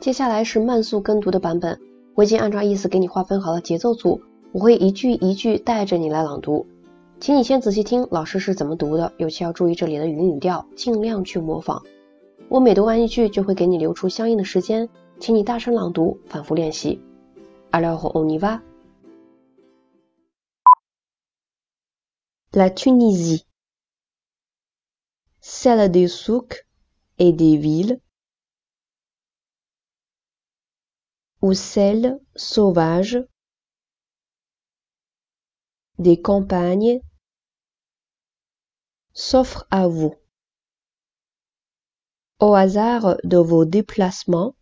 [0.00, 1.78] 接下来是慢速跟读的版本，
[2.14, 6.66] 我已经按照意思给你划分好了节奏组，我会一句一句带着你来朗读，
[7.20, 11.82] 请你先仔细听老师是怎么读的，尤其要注意这里的语音语调，尽量去模仿。
[12.48, 16.98] 我每读完一句就会给你留出相应的时间，请你大声朗读，反复练习。
[17.70, 18.62] Alors on y va.
[22.52, 23.44] La Tunisie,
[25.40, 26.64] celle des souks
[27.18, 28.00] et des villes,
[31.42, 33.18] ou celle sauvage
[35.98, 37.00] des campagnes,
[39.12, 40.14] s'offre à vous.
[42.38, 44.56] Au hasard de vos déplacements,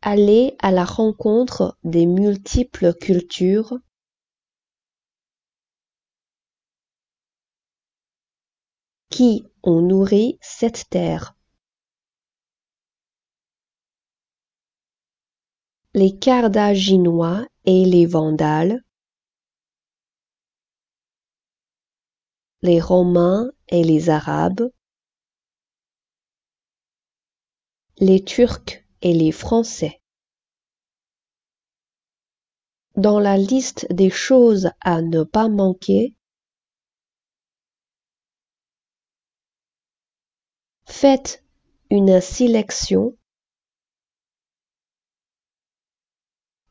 [0.00, 3.78] allez à la rencontre des multiples cultures
[9.08, 11.36] qui ont nourri cette terre.
[15.94, 18.82] Les Carthaginois et les Vandales,
[22.62, 24.70] les Romains et les Arabes,
[27.98, 30.00] les Turcs et les Français.
[32.96, 36.16] Dans la liste des choses à ne pas manquer,
[40.86, 41.42] Faites
[41.90, 43.16] une sélection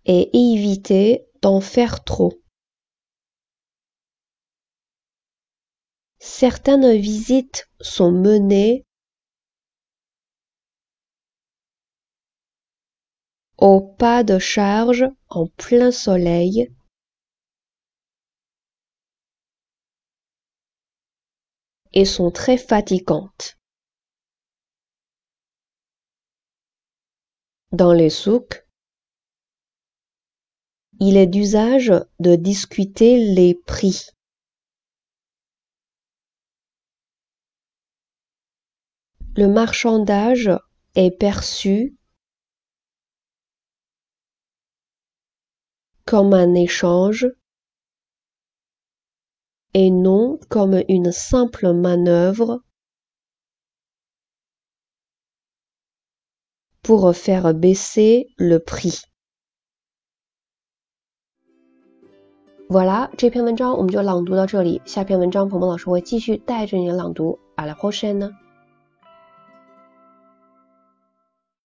[0.06, 2.42] et évitez d'en faire trop.
[6.20, 8.86] Certaines visites sont menées
[13.58, 16.72] au pas de charge en plein soleil
[21.94, 23.58] et sont très fatigantes.
[27.72, 28.61] Dans les souks,
[31.04, 34.06] il est d'usage de discuter les prix.
[39.36, 40.52] Le marchandage
[40.94, 41.98] est perçu
[46.06, 47.28] comme un échange
[49.74, 52.62] et non comme une simple manœuvre
[56.84, 59.11] pour faire baisser le prix.
[62.72, 64.82] Voila，这篇文章我们就朗读到这里。
[64.86, 67.38] 下篇文章，鹏鹏老师会继续带着你朗读。
[67.56, 68.32] 阿拉坡什呢。